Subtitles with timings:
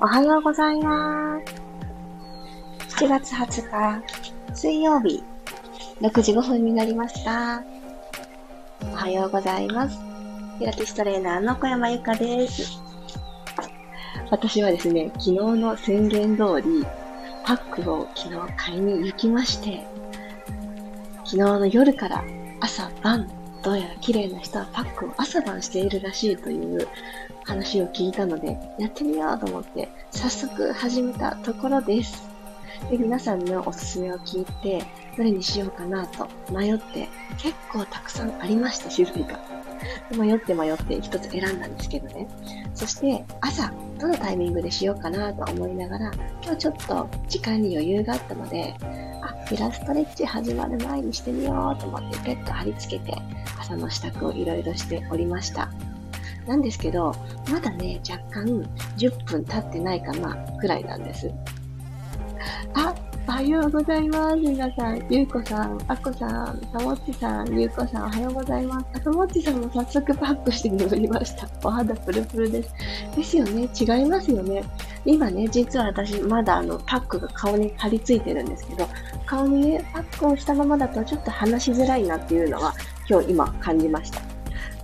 [0.00, 1.40] おはようございま
[2.88, 3.04] す。
[3.04, 4.02] 7月20
[4.50, 5.22] 日、水曜日、
[6.00, 7.62] 6時5分になりました。
[8.92, 9.98] おはようございます。
[10.58, 12.80] ピラティストレーナーの小山由かです。
[14.30, 16.86] 私はですね、昨日の宣言通り、
[17.44, 19.86] パックを昨日買いに行きまして、
[21.24, 22.24] 昨日の夜から
[22.60, 23.28] 朝晩、
[23.66, 26.86] どうやら綺麗な人はパックを朝晩しているらしいという
[27.42, 32.35] 話を聞いたので、やってみようと思って、早速始めたところです。
[32.90, 34.84] で、皆さんのおすすめを聞いて、
[35.16, 37.08] どれにしようかなと迷って、
[37.38, 39.40] 結構たくさんありました、種類が。
[40.16, 42.28] 迷って迷って一つ選んだんですけどね。
[42.74, 46.10] そして朝、どのタイミングでしようかなと思いながら、
[46.42, 48.74] 今日ちょっと時間に余裕があったので、
[49.22, 53.16] あ、ピラストレッチ始まる前にしてみようと思ってペット貼り付けて
[53.58, 55.70] 朝の支度をいろいろしておりました。
[56.46, 57.12] なんですけど、
[57.50, 58.44] まだね、若干
[58.96, 61.32] 10分経ってないかな、くらいなんです。
[62.74, 62.94] あ、
[63.28, 64.36] おはようございます。
[64.36, 68.86] 皆さん、ゆうこさん、あこさん、たもっちさん、ゆうこさん、おはようございます。
[68.94, 71.48] あともっちさんも早速パックして眠りました。
[71.66, 72.72] お肌プルプルです。
[73.16, 73.68] ですよね。
[73.78, 74.62] 違いますよね。
[75.04, 78.88] 今ね、実は私、まだあの、パックが顔に張り付いてるんですけど、
[79.24, 82.74] 顔にね、パックをしたままだとちょっと話しづらいなっていうのは、
[83.08, 84.35] 今日今感じました。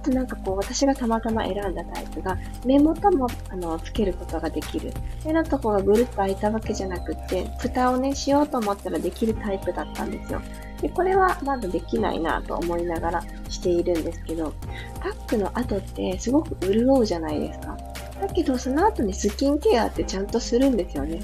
[0.03, 4.93] となんかこう、私がたまたま選んだタイプが、目元も、あの、つけることができる。
[5.25, 10.41] 目のとこがぐるっと開いたわけじゃなくって、蓋をね、しようと思ったらできるタイプだったんですよ。
[10.81, 14.53] で、これはまだできないなと思いながらしているんですけど、
[15.01, 17.77] パックの後ってすごく潤うじゃないですか。
[18.21, 21.21] だけど、その後にスキンケアってちゃんとするんですよね。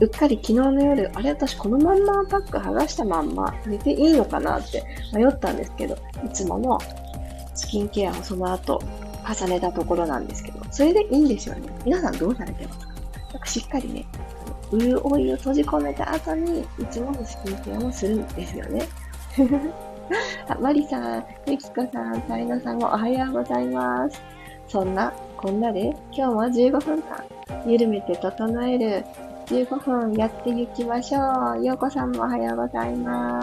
[0.00, 4.82] うっかり昨日の夜、あれ私このまんまパック剥がしたまんま寝ていいのかなって
[5.12, 6.78] 迷ったんですけど、いつもの
[7.60, 8.80] スキンケアをその後
[9.28, 11.68] 重ねたところなんですけど、それでいいんですよね。
[11.84, 12.86] 皆さんどうされてますか？
[13.32, 14.06] なんかしっかりね、
[14.72, 18.88] 潤いを閉じ込めた後に、いつものスキンケアもするんですよね。
[20.48, 24.20] あ、マリさん、ゆきこさん、タイナさんもおはようございます。
[24.66, 27.24] そんな、こんなで、今日も15分間、
[27.66, 29.04] 緩めて整える
[29.46, 31.64] 15分やっていきましょう。
[31.64, 33.40] ようこさんもおはようございま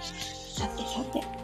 [0.00, 0.60] す。
[0.60, 1.37] さてさて。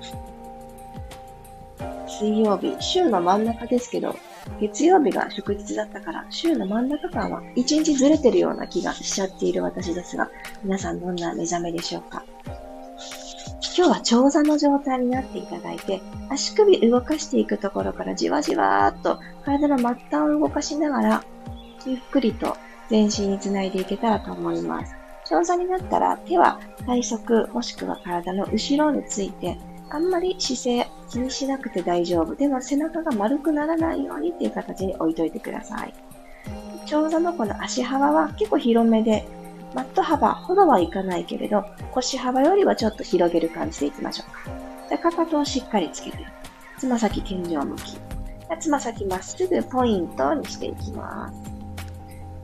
[2.19, 4.15] 水曜日、週の真ん中ですけど、
[4.61, 10.31] 月曜日が祝日だったから、週の真ん中間は一日ずれてるような気がしちゃっている私ですが、
[10.63, 12.25] 皆さんどんな目覚めでしょうか？
[13.77, 21.25] 今日は長座の状態になっていただいて、足首動かしていくところからじわじわーっと体の末端を動かしながら、
[21.85, 22.57] ゆっくりと
[22.89, 24.95] 全身につないでいけたらと思います。
[25.27, 29.59] 長座になったら手は体側もしくは体の後ろについて
[29.95, 32.35] あんまり姿勢気にしなくて大丈夫。
[32.35, 35.95] でも背中が丸くならないようにっていう形に置いといてください。
[36.85, 39.25] 長座のこの足幅は結構広めで、
[39.73, 44.91] マット幅ほどはいかないけれど、腰幅よりはちょっと広げる感じでいきましょうか。
[44.91, 46.19] でかかとをしっかりつけて、
[46.77, 47.97] つま先天井向き。
[48.59, 51.37] つま先まっすぐポイントにしていきます。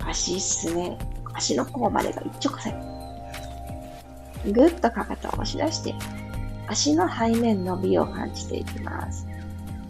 [0.08, 0.96] 足すね。
[1.34, 2.80] 足の甲までが一直線。
[4.52, 5.94] ぐっとかかとを押し出して、
[6.70, 9.26] 足の背面伸びを感じていきます。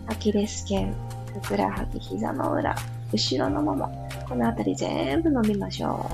[0.06, 0.94] アキレス腱、
[1.42, 2.74] ふくらはぎ、膝の裏、
[3.12, 6.10] 後ろのもも、このあたり全部伸びましょ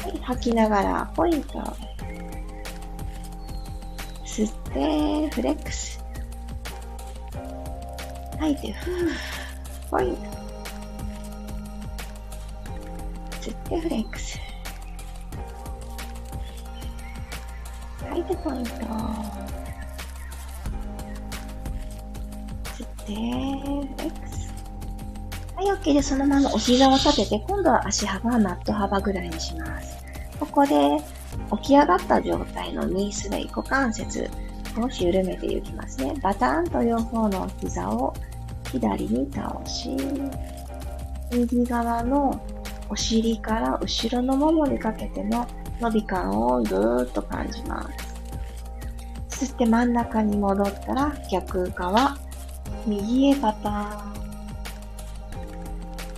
[0.00, 0.02] う。
[0.02, 1.60] はい、吐きながらポイント。
[4.24, 6.04] 吸って、フレックス。
[8.40, 9.08] 吐いて、ふー、
[9.88, 10.22] ポイント。
[13.40, 14.36] 吸ってフレックス。
[18.08, 19.61] 吐いてポイント。
[23.06, 23.14] で、
[24.04, 24.52] X。
[25.56, 29.96] はい、OK で、そのままお膝を立てて、今度は足幅はマット幅ぐらいにします。
[30.38, 30.98] ここで、
[31.62, 34.28] 起き上がった状態のニースレイ股関節、
[34.74, 36.14] 少し緩めていきますね。
[36.22, 38.14] バターンと両方の膝を
[38.70, 39.96] 左に倒し、
[41.32, 42.40] 右側の
[42.88, 45.46] お尻から後ろのももにかけての
[45.80, 47.88] 伸び感をぐーっと感じま
[49.28, 49.46] す。
[49.46, 52.16] 吸って真ん中に戻ったら逆側、
[52.86, 54.12] 右へパターン。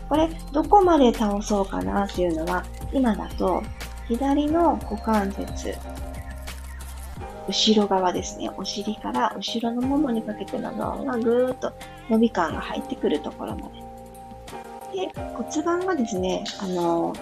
[0.08, 3.62] これ、どこまで倒そうかなっていうのは、今だと、
[4.08, 5.75] 左の股関節、
[7.49, 8.50] 後ろ側ですね。
[8.56, 11.72] お尻から後ろのももにかけての脳がぐーっと
[12.08, 15.06] 伸び感が入ってくるところまで。
[15.06, 17.14] で、骨盤がですね、あの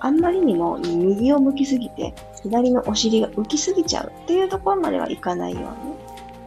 [0.00, 5.94] あんまりにも右を向きすぎて、左のお尻が浮きすぎちゃうっていうところまではいかないように、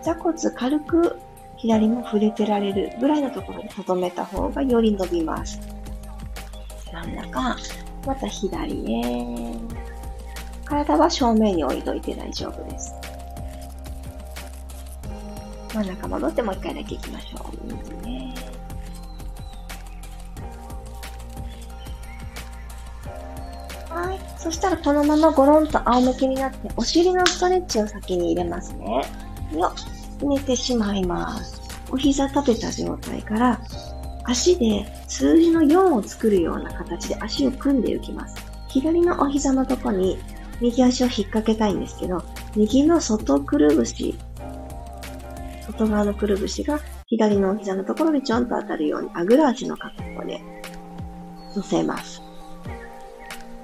[0.01, 1.19] 座骨軽く
[1.63, 5.62] 左も触れてられるぐらいのところに留めた方がより伸びます。
[6.92, 7.56] 真ん中、
[8.06, 9.56] また左へ。
[10.65, 12.94] 体は正面に置いといて大丈夫です。
[15.74, 17.57] 真ん中戻ってもう一回だけ行きましょう。
[17.63, 18.36] 右ね。
[23.89, 24.19] はい。
[24.38, 29.04] そしたらこのままゴロンと仰向けになって、お尻のストレッチを先に入れますね。
[29.54, 29.74] よ
[30.23, 31.61] 寝てしまいます。
[31.91, 33.61] お膝立てた状態から、
[34.25, 38.35] 足で数字の4を作るような形で足を組んでいきます。
[38.69, 40.17] 左のお膝のとこに
[40.61, 42.23] 右足を引っ掛けたいんですけど、
[42.55, 44.15] 右の外くるぶし、
[45.67, 50.41] 外側のくるぶしが左のお膝のところにちょんと当たるようにあぐら足の格好で
[51.55, 52.21] 乗せます。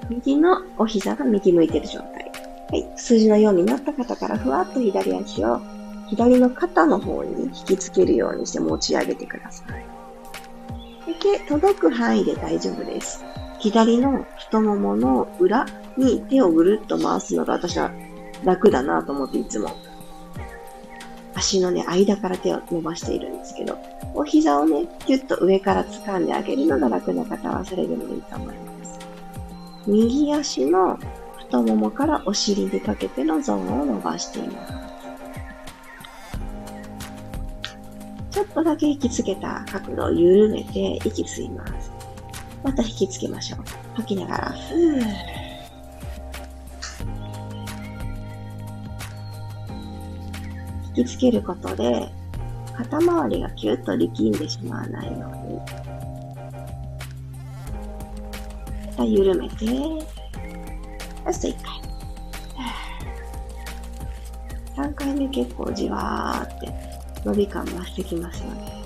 [0.08, 2.30] 右のお膝が右向いてる状態。
[2.70, 2.92] はい。
[2.96, 5.60] 数字の4になった方からふわっと左足を
[6.10, 9.84] 左の肩の方に引きつけるようにして持ち上げてください。
[11.06, 13.24] で、届く範囲で大丈夫です。
[13.58, 15.66] 左の太ももの裏
[15.96, 17.90] に手をぐるっと回すのが私は
[18.44, 19.70] 楽だなと思っていつも
[21.34, 23.78] 足のね、間から手を伸ばしているんですけど、
[24.14, 28.98] お膝をね、ぎゅっと上から掴んであげるのが楽な方はそれでもいいと思います。
[29.86, 30.98] 右足の
[31.38, 34.79] 太ももからお尻にかけてのゾーンを伸ばしています。
[38.40, 41.92] ちょっとだけ引きつけた角度を緩めて息吸います。
[42.64, 43.58] また引きつけましょう。
[43.96, 45.04] 吐きながら、ふー。
[50.96, 52.10] 引きつけることで、
[52.78, 55.16] 肩周りがキュッと力んでしまわないよう
[55.46, 55.58] に。
[58.86, 59.66] また緩めて、
[61.26, 61.56] ラスト1
[64.76, 64.86] 回。
[64.86, 66.89] 3回目結構じわーって
[67.24, 68.82] 伸び感増してきますよね。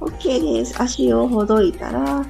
[0.00, 0.80] OK です。
[0.80, 2.24] 足をほどいたら、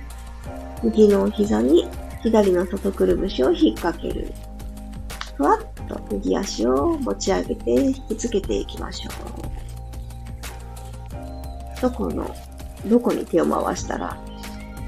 [0.83, 1.87] 右の膝に
[2.23, 4.33] 左の外くるぶしを引っ掛ける。
[5.37, 9.11] ふわっと右足を持ち上げて引きつけていきましょ
[11.79, 11.81] う。
[11.81, 12.35] どこの、
[12.87, 14.19] どこに手を回したら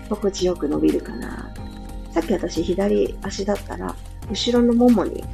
[0.09, 1.55] 心地よく伸びるかな。
[2.13, 3.95] さっき私左足だったら、
[4.31, 5.25] 後ろのももに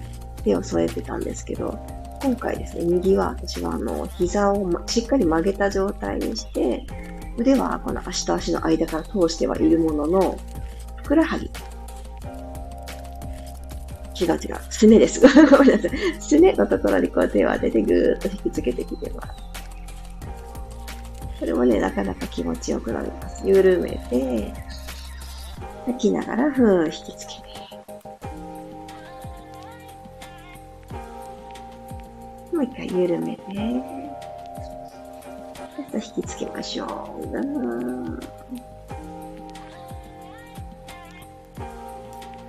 [0.42, 1.78] 手を添えてたんですけど、
[2.22, 6.84] 今回ですね、右は私はあの、膝をしっかり曲げた状態にして、
[7.36, 10.38] 腕はこの足と足の間から通してはいるものの、
[10.96, 11.50] ふくらはぎ。
[14.20, 14.58] 違う違う。
[14.70, 15.20] すねです。
[15.46, 16.20] ごめんなさい。
[16.20, 19.28] すねのところにこう手を当ててぐーっと引きつけてきてます。
[21.38, 23.46] これもね、なかなか気持ちよくなります。
[23.46, 24.52] 緩めて、
[25.86, 27.47] 吐きながら、ふー引きつけて。
[32.58, 33.60] もう一回緩めて、ちょ
[35.80, 36.88] っと引きつけましょう。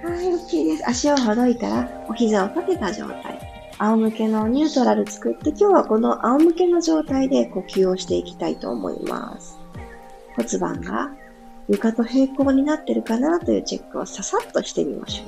[0.03, 0.89] はい、OK です。
[0.89, 3.39] 足をほどいたら、お膝を立てた状態。
[3.77, 9.59] 仰向けのニュートラル作って、今日はこの仰向けの状態で呼吸をしていきたいと思います。
[10.35, 11.11] 骨盤が
[11.67, 15.25] 床と平行になってるかなというチェックをささっとしてみましょ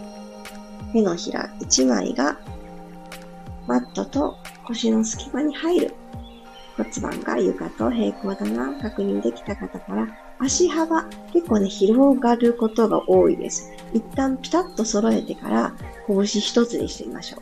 [0.89, 0.93] う。
[0.93, 2.39] 手のひら1枚が
[3.67, 4.37] マットと
[4.71, 5.93] 腰の隙間に入る。
[6.77, 10.07] 骨盤が床と平行だな、確認できた方から、
[10.39, 13.69] 足幅、結構ね、広がることが多いです。
[13.93, 15.73] 一旦ピタッと揃えてから、
[16.07, 17.41] 拳一つにしてみましょう。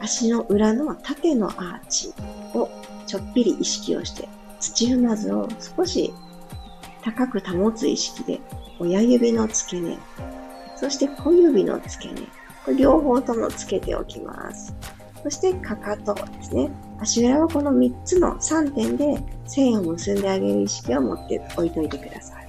[0.00, 2.12] 足の裏の縦のアーチ
[2.54, 2.68] を
[3.06, 4.28] ちょっぴり意識をして、
[4.60, 6.12] 土踏まずを少し
[7.04, 8.40] 高く保つ意識で、
[8.80, 9.98] 親指の付け根、
[10.76, 12.22] そして小指の付け根、
[12.64, 14.74] これ両方ともつけておきます。
[15.26, 16.70] そして、かかとですね。
[17.00, 22.48] 足裏はこの3つの3点で線を結んであげる意識を持って置いといてください。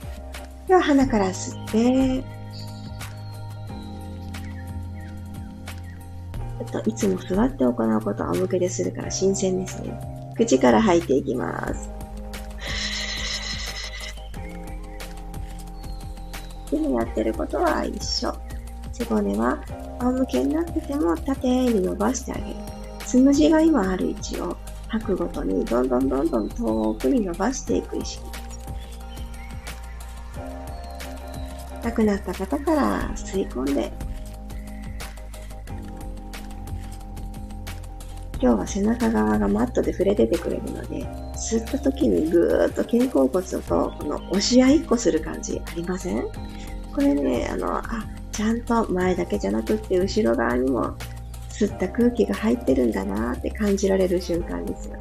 [0.68, 2.24] では、鼻から吸って、
[6.70, 10.00] ちょっといつも座って行うことを仰向けでするから新鮮ですね。
[10.38, 11.90] 口から吐いていきます。
[16.72, 18.32] 今やってることは一緒。
[18.94, 19.64] 背骨は
[20.00, 22.56] 仰向けになってても縦に伸ばしてあげる。
[23.06, 28.48] つむじが今ある位置を吐くごとにどんどんどんどん遠くに伸ばしていく意識です。
[31.84, 33.92] なくなった方から吸い込んで
[38.40, 43.60] 今日は背中側がマットで触れててくれるので、吸った時にぐーっと肩甲骨と
[43.98, 46.24] この押し合いっこする感じありません？
[46.94, 48.06] これね、あの、あ、
[48.38, 50.96] ちゃんと前だけじゃなくって後ろ側にも
[51.50, 55.00] 吸った空気が入ってるんだなって感じられる瞬間ですよね。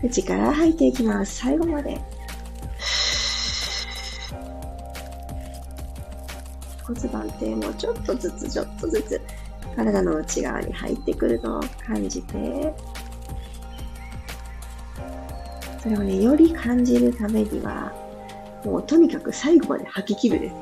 [0.00, 1.36] 口から吐いていきます。
[1.36, 2.00] 最後まで。
[6.86, 9.20] 骨盤底もちょっとずつちょっとずつ
[9.76, 12.72] 体の内側に入ってくるのを感じて、
[15.82, 17.92] それをね、より感じるためには、
[18.64, 20.54] もうとにかく最後まで吐き切るです。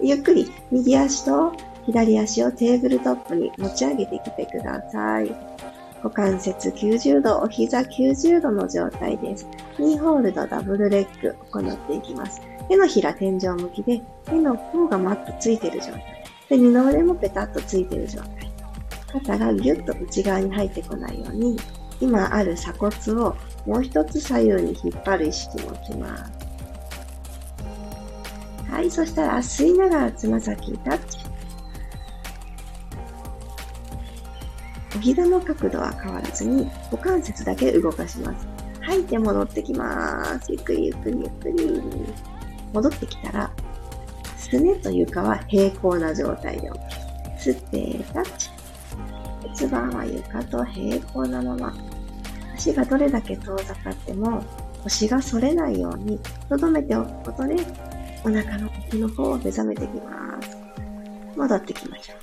[0.00, 1.52] ゆっくり右足と
[1.86, 5.34] 左足をテーブルトップに持ち上げてきてください。
[6.02, 9.48] 股関節90度、お膝90度の状態です。
[9.78, 12.40] 2ホールドダブルレッグ行っていきます。
[12.68, 16.24] 手のひら天井向きで、手の甲がマットついてる状態。
[16.50, 18.52] で、二の腕もペタッとついてる状態。
[19.12, 21.56] 肩がギュッと内側に入ってこないように、
[22.00, 23.36] 今ある鎖骨を
[23.66, 26.47] もう一つ左右に引っ張る意識を置きます。
[28.78, 31.18] はい、そしたら吸いながらつま先タッチ。
[34.96, 38.46] お膝の角度は変わらずに股関節だけ動かします。
[38.82, 40.52] 吐いて戻ってきます。
[40.52, 41.82] ゆっくりゆっくりゆっくり。
[42.72, 43.50] 戻ってきたら、
[44.36, 46.78] すねと床は平行な状態で OK。
[47.36, 48.48] 吸ってタッチ。
[49.58, 51.74] 骨盤は床と平行なまま。
[52.54, 54.40] 足がどれだけ遠ざかっても
[54.84, 57.56] 腰が反れないように留めておくことで
[58.28, 60.54] お腹の奥の方を目覚めてきます。
[61.34, 62.18] 戻ってきましょう。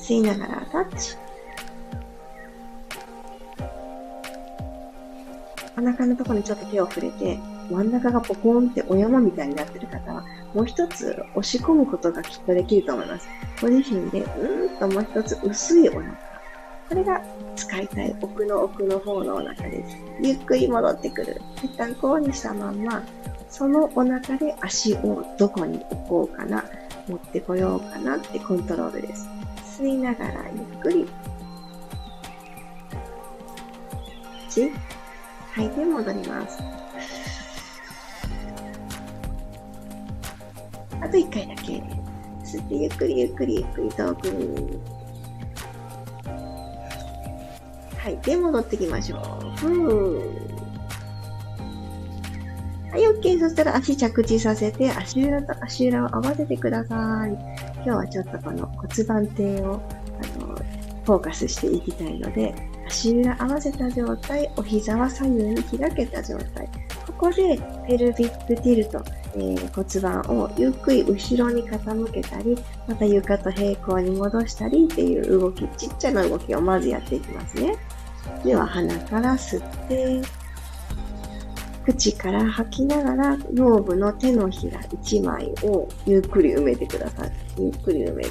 [0.00, 1.16] 吸いながらタッチ。
[5.78, 7.38] お腹のところにちょっと手を触れて、
[7.70, 10.24] 真ん中がポコンってお山みたいになってる方は、
[10.54, 13.28] もう一つ押し込むことがきっとできると思います。
[13.62, 16.04] ご自身で、うーんともう一つ薄いお腹。
[16.88, 17.22] これが
[17.54, 19.96] 使いたい奥の奥の方のお腹です。
[20.20, 21.40] ゆっくり戻ってくる。
[21.62, 23.04] 一旦こうにしたまんま、
[23.50, 26.64] そのお腹で足をどこに置こうかな、
[27.08, 29.28] 持ってこようかなってコントロールです。
[29.78, 31.06] 吸いながらゆっくり。
[34.48, 34.72] 1、
[35.52, 36.62] 吐いて戻ります。
[41.00, 41.82] あと1回だけ。
[42.44, 44.78] 吸ってゆっくりゆっくりゆっくり遠くに。
[47.98, 49.20] 吐いて戻ってきましょう。
[49.56, 50.49] ふー。
[52.90, 53.38] はい、OK。
[53.38, 57.30] そしたら足着地させて、足裏と足裏を合わせてください。
[57.76, 59.80] 今日はちょっとこの骨盤底を
[60.22, 60.54] あの
[61.04, 62.52] フォーカスしていきたいので、
[62.88, 66.68] 足裏合わせた状態、お膝は左右に開けた状態。
[67.06, 69.02] ここでペルビックティルト、
[69.34, 77.76] えー、骨盤をゆっくり後ろに傾けたり、また床と平行に戻したりっていう動き、ちっちゃな動きをまずやっていきますね。
[78.44, 80.22] では鼻から吸って、
[81.92, 87.32] 口から吐きながら、腰部の手のひら1枚をゆっくり埋めてください。
[87.58, 88.30] ゆっくり埋める。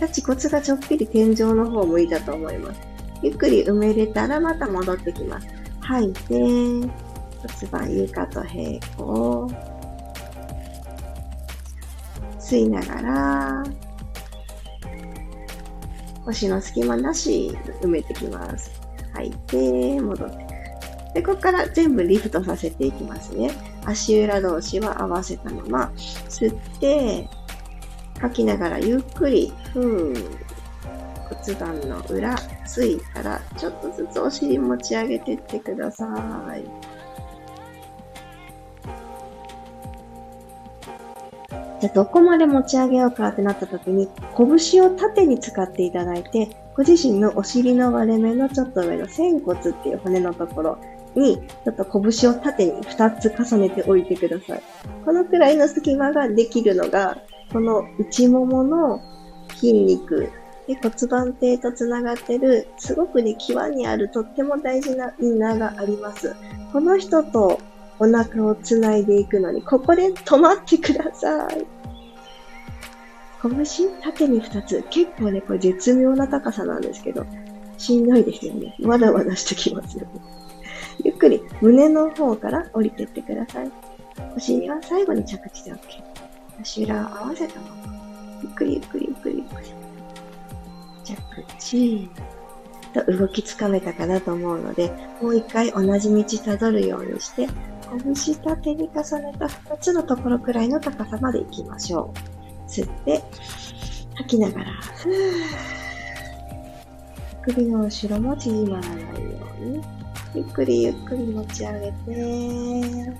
[0.00, 2.80] 立ち骨がちょっぴり天井の方向いたと思います。
[3.22, 5.48] ゆっくり埋めれたらまた戻ってきます。
[5.80, 6.90] 吐いて、骨
[7.70, 9.50] 盤床と平行。
[12.38, 13.64] 吸いながら、
[16.24, 18.70] 腰の隙間なし埋めてきます。
[19.14, 20.51] 吐いて、戻って
[21.14, 23.50] で、ここから全部リフトさせていきますね。
[23.84, 27.28] 足裏同士は合わせたまま、吸って、
[28.20, 30.42] 吐きながらゆっくり、ふー、
[31.28, 36.06] 骨盤の裏、ついたら、ちょっとずつお尻持ち上げてってくださ
[36.56, 36.64] い。
[41.80, 50.78] じゃあ、どこまで持ち上げようかってなった時に、拳を縦に使っていただいて、ご自身のお尻の割れ目のちょっと上の仙骨っていう骨のところ、
[51.14, 54.62] に、ちょっと拳を縦に2つ重ねておいてください。
[55.04, 57.18] このくらいの隙間ができるのが、
[57.52, 59.00] この内ももの
[59.54, 60.30] 筋肉
[60.66, 66.34] で骨盤底とつながってる、すごくね、際にあるとっても大事なインナーがあります。
[66.72, 67.58] この人と
[67.98, 71.66] お腹をつないでいくのに、ここで止まってください。
[73.42, 74.84] 拳縦に2つ。
[74.88, 77.26] 結構ね、これ絶妙な高さなんですけど、
[77.76, 78.76] しんどいですよね。
[78.78, 80.08] まだまだしてきますよね。
[81.04, 83.70] ゆっくり胸の方から降りてってください。
[84.36, 85.78] お尻は最後に着地で OK。
[86.60, 87.94] 足裏を合わせたまま。
[88.42, 89.68] ゆっくりゆっくりゆっくりゆっくり。
[91.04, 91.16] 着
[91.58, 92.10] 地。
[92.92, 97.48] と動きつかめたかなと思うので、もう一回同じ道たどるようにして、
[98.14, 102.12] 拳縦に重ねた2つのところくらいの高さまで行きましょ
[102.66, 102.70] う。
[102.70, 103.22] 吸って、
[104.14, 104.72] 吐きながら、
[107.42, 109.08] 首の後ろも縮まらないよ
[109.60, 110.01] うに。
[110.34, 113.12] ゆっくりゆっくり持ち上げて、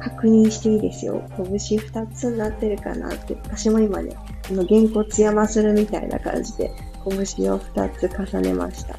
[0.00, 1.22] 確認していいですよ。
[1.36, 4.16] 拳二つになってるかなって、私も今ね、
[4.50, 6.70] あの、げんこつ山するみたいな感じで、
[7.08, 8.98] 拳を2つ重ねました。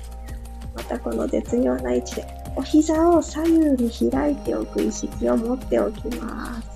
[0.75, 2.25] またこの絶妙な位置で、
[2.55, 6.74] お膝を左右に開いておく意識を持っておきます。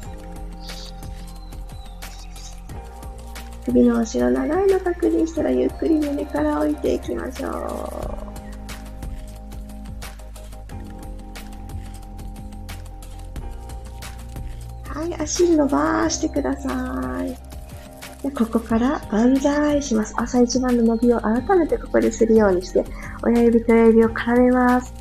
[3.69, 7.51] 首の後ろ長いの確認したらゆっくり胸から置いていきましょう。
[14.99, 17.37] はい、足伸ばしてください。
[18.23, 20.15] でここから万歳します。
[20.17, 22.83] 朝一番の伸びを改めてここでするようにして、
[23.21, 24.91] 親指と親指を絡めます。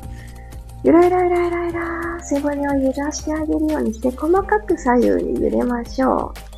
[0.83, 6.48] ゆらゆらゆらゆらゆら、背骨を揺らしてあげるようにして、細かく左右に揺れましょう。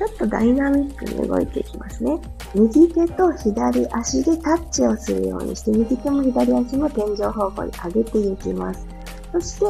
[0.00, 2.18] ちょっとダイナミックに動いていきますね。
[2.54, 8.86] 右手と左足でタッチをするようにして、右手も左足も天井方向に上げていきます。
[9.30, 9.66] そして、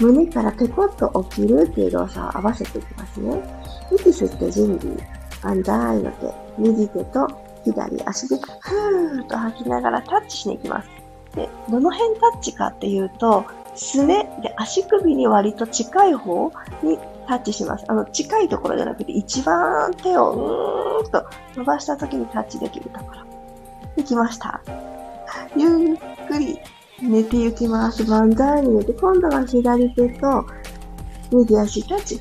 [0.00, 3.42] 胸からペコッと起きるっていう動作を合わせていきますね。
[3.90, 4.96] 息吸って準備。
[5.42, 6.32] 万歳の手。
[6.56, 7.28] 右手と
[7.64, 10.88] 左足でふーっと吐きながらタッチしに行きます。
[11.34, 16.52] で、どの辺タッチかっていうと、すねで足首に割と近い方
[16.84, 16.96] に
[17.28, 17.84] タッチします。
[17.88, 20.32] あの、近いところじゃなくて、一番手を
[21.02, 23.20] うーんと伸ばした時にタッチできるところ。
[23.96, 24.62] できました。
[25.54, 26.58] ゆっくり
[27.02, 28.04] 寝ていきます。
[28.04, 30.46] 万歳に寝て、今度は左手と
[31.30, 32.16] 右足タッチ。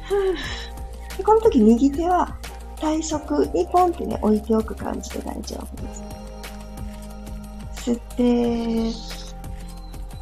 [1.18, 2.38] でこの時右手は
[2.80, 7.92] 体側にポンってね、置いておく感じで大丈夫です。
[7.92, 9.27] 吸って、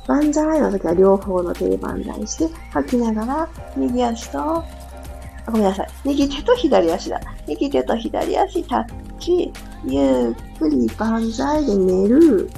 [0.07, 4.63] 万歳の時は両方の手で万歳して、吐きながら、右足と、
[5.47, 5.87] ごめんなさい。
[6.05, 7.19] 右手と左足だ。
[7.47, 9.51] 右手と左足タッチ、
[9.85, 12.49] ゆっくり万歳で寝る。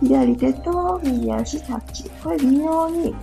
[0.00, 2.10] 左手と右足タッチ。
[2.22, 3.14] これ微妙に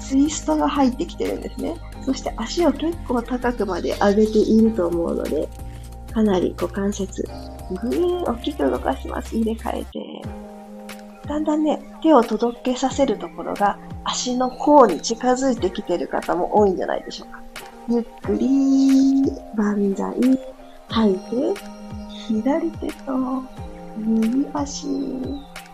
[0.00, 1.76] ツイストが入ってきてるんですね。
[2.04, 5.48] そして足を結構高くまで上げていると思うので、
[6.12, 7.24] かなり股関節、
[7.70, 9.36] ぐーん大きく動かします。
[9.36, 10.11] 入れ替えて。
[11.26, 17.42] だんだんね、手を届けさせるところが足の甲に近づいてきてる方も多いんじゃないでしょうか。
[17.88, 19.22] ゆっくり、
[19.54, 20.14] 万歳、
[20.88, 21.60] 吐いて、
[22.28, 23.42] 左手と
[23.96, 24.86] 右足、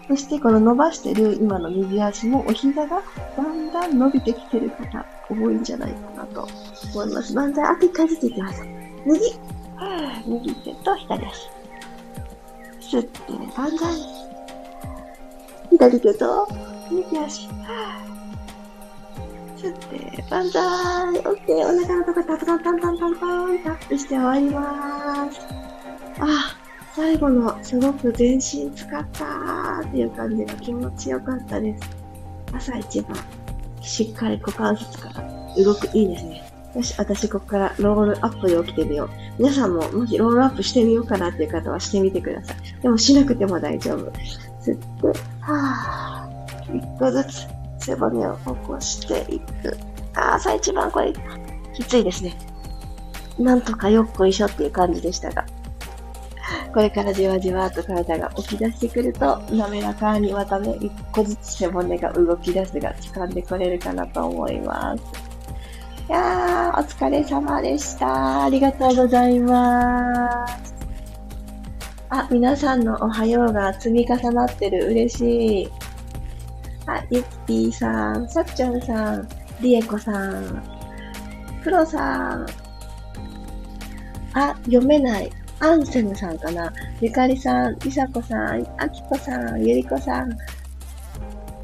[0.09, 3.03] そしてこの伸ばしてる今の右足もお膝が
[3.37, 6.49] だんだん伸びてきてる方多いんじゃないかなと
[6.95, 7.35] 思います。
[7.35, 8.67] 万歳、あと一回ずついきましょう。
[9.07, 9.21] 右、
[10.27, 11.51] 右手と左足。
[12.81, 14.18] 吸って、万歳。
[15.71, 16.49] 左手と
[16.91, 17.49] 右足。
[19.57, 20.63] 吸って、万歳。
[21.19, 21.57] オッケー。
[21.57, 25.41] お腹のとこタプタンタンタンタンタンタップして終わります。
[26.21, 26.57] あ、
[26.95, 31.91] 最後のすごく全身使ったーっていう感じが気持ちよかったです。
[32.53, 33.17] 朝一番、
[33.81, 36.51] しっかり股関節から動く、いいですね。
[36.75, 39.11] よし、私ここからロールアップで起きてみよう。
[39.39, 42.83] 皆さんももしロールアップしてみようかなっていう方はしてみてください。
[42.83, 44.13] でもしなくても大丈夫。
[44.61, 45.21] 吸って、
[45.55, 47.47] はぁ、一個ずつ
[47.79, 49.77] 背骨を起こしていく。
[50.15, 51.13] あ朝一番これ、
[51.75, 52.37] きついですね。
[53.39, 55.47] なんとかよっこいしょっていう感じでしたが。
[56.73, 65.03] これからじわじわと体が起き出してくると、滑らかにまたね、一個ずつ背骨が動き出すが掴んでこれるかなと思います。
[66.09, 68.45] いやー、お疲れ様でした。
[68.45, 70.78] ありがとうございます。
[72.11, 74.87] あ、皆さんのおはようが積み重なってる。
[74.87, 75.69] 嬉しい。
[76.87, 79.29] あ、ゆっぴーさん、さっちゃんさん、
[79.61, 80.63] りえこさん、
[81.63, 82.47] プロさん。
[84.33, 85.31] あ、読めない。
[85.61, 90.31] アンセムさんかなゆかりさん、りさこさん、あきこさん、ゆりこさん、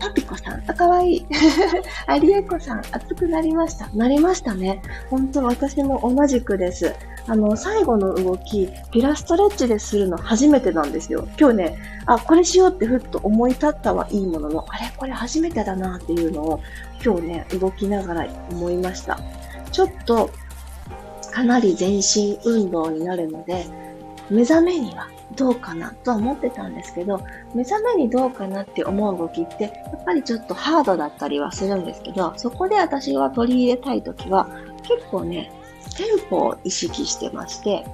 [0.05, 1.27] パピコさん、あ、かわいい。
[2.07, 3.89] ありえこさん、熱くなりました。
[3.95, 4.83] なりましたね。
[5.09, 6.95] 本当私も同じくです。
[7.27, 11.27] あの、最後の動き、ピラストレッチでするの初めてなんですよ。
[11.41, 16.61] 今日ね、あ、これしようってふっと思い立ったはいいものの、あれこれ初めてだなっていうのを
[17.03, 19.19] 今日ね、動きながら思いました。
[19.73, 20.29] ちょっと、
[21.33, 23.65] かなり全身運動になるので、
[24.29, 27.21] 目覚めにはどうかなとは思ってたんですけど、
[27.55, 34.49] 目覚めにどうかなって思う動きって、やっぱりちょっとハードだったりはするんですけど、そこで私は取り入れたいときは、
[34.83, 35.51] 結構ね、
[35.97, 37.85] テンポを意識してまして、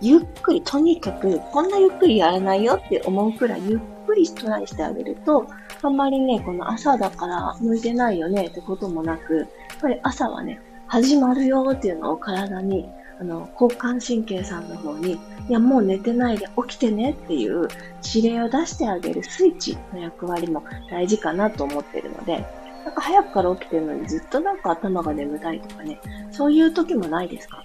[0.00, 5.46] ゆっくり、とにかく、こんなゆっくりやらないよって思うくらいゆっくりトライしてあげると、
[5.82, 9.48] あんまりね、この朝だから向いてないよねってこともなく、やっ
[9.80, 17.68] ぱり朝はね、始まるよっていうのを体にあの、交感神経さんの方に、いや、もう寝てないで起きてねっていう
[18.14, 22.44] 指令を出してあげるスイッチの役割も大事かなと思ってるので、
[22.84, 27.64] なんか早くから起きてるのにずっとなんか頭が眠たいとかね、そういう時もないですか？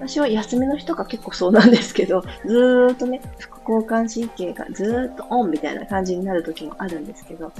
[0.00, 7.52] 私は休みの日とか結構そうなんですけど、ずーっとね、副交感神経がずーっとオンみたいな感じになる時もあるんですけど、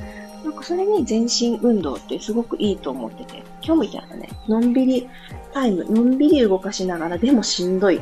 [0.44, 5.08] なんかそれに全身運動ってすごくいいと思ってて、今日みたいなね、のんびり
[5.54, 8.00] タイム、のんびり動かしながら、でもしんどい。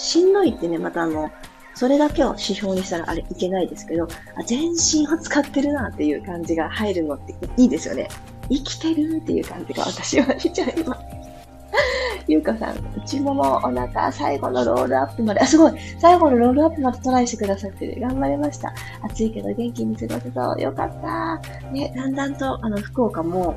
[0.00, 1.30] しんどいってね、またあの、
[1.74, 8.08] それだけを指標にしたらあれいけないですけど、あ全身を使ってるなっていう感じが入るのっていいですよね。
[8.48, 11.20] 生きてるっていう感じが私はしちゃいます。
[12.26, 18.00] ゆうかさん、内もも、お腹、最後のロールアップまで、あ、すごい最後のロールアップまでトライしてくださってる。
[18.00, 18.72] 頑張りました。
[19.02, 20.60] 暑いけど元気に過ごせそう。
[20.60, 21.70] よかった。
[21.70, 23.54] ね、だんだんと、あの、福岡も、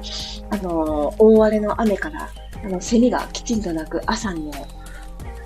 [0.50, 2.30] あの、大荒れの雨から、
[2.64, 4.52] あの、セミがきちんとなく朝の、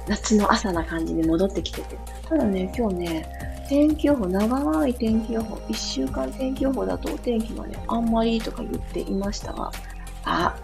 [0.07, 1.97] 夏の朝な感じに戻ってきてて。
[2.27, 9.71] ただね、今日ね、天気予報、長い天気予報、1週間天気予報だとお天気がね、あんまりとか言っていましたが、
[10.23, 10.55] あ、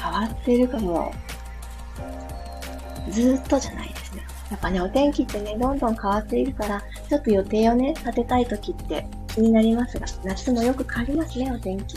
[0.00, 1.12] 変わってるかも。
[3.10, 4.26] ずっとじゃないですね。
[4.50, 11.96] やっぱね、お天気ってね、どんどん変わっているから、ちょっと予定をね、立てたい時って気になりますが、夏もよく変わりますね、お天気。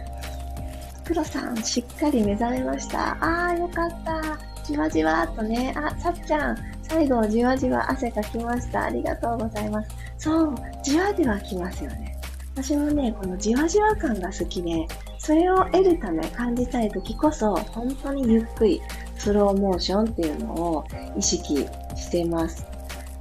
[1.04, 3.12] 黒さん、しっかり目覚めました。
[3.20, 4.49] あー、よかった。
[4.70, 5.74] じわじわっとね。
[5.76, 8.84] あ、さっちゃん、最後じわじわ汗かきました。
[8.84, 9.90] ありがとうございます。
[10.18, 12.16] そう、じわじわきますよね。
[12.54, 14.86] 私もね、このじわじわ感が好きで、
[15.18, 18.80] それを得るため感じたい時こそ、本当にゆっくり、
[19.16, 20.84] スローモーションっていうのを
[21.16, 22.64] 意識しています。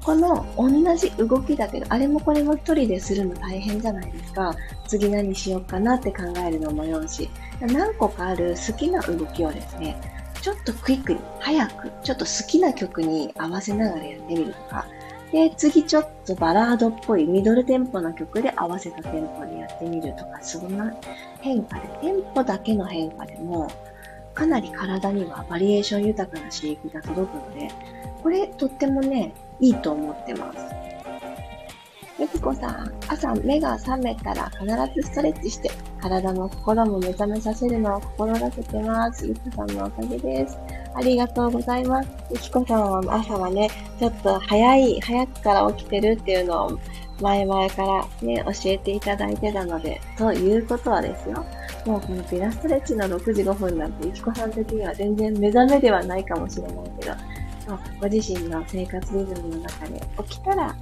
[0.03, 4.55] この同じ動きだけど、あれもこれも一人でするの大変じゃないですか。
[4.87, 7.29] 次何しようかなって考えるのもよし、
[7.61, 9.95] 何個かある好きな動きをですね、
[10.41, 14.85] ちょっとクイックに、早く、ちょっと好きな曲に合わせながらやってみるとか、
[15.31, 20.93] で、次ちょっとバラードっぽいミドルテンポな曲で合わせたテンポでやってみるとか、そんな
[21.41, 23.69] 変化で、テンポだけの変化でも、
[24.33, 27.71] かなり体にはバリエーション豊かな刺激が届くので、
[28.23, 30.88] これとってもね、いいと思ってます。
[32.19, 39.25] ゆきこさん、朝目が覚めたら必ずストレッチして、体も心も目覚めさせるのを心がけてます。
[39.25, 40.57] ゆきこさんのおかげです。
[40.95, 42.09] ありがとうございます。
[42.29, 46.79] ゆきこさんは朝はね、ちょっと早い、早くから起きてるっていうのを
[47.21, 51.45] 前々からね、教えていただいてたので、ということはですよ。
[51.85, 57.13] もうこのピラストレッチの6時5分なんて、ゆきこさん的には全然目覚めではないかもしれないけど、
[58.01, 60.75] ご自身の生活リズムの中で起きたら、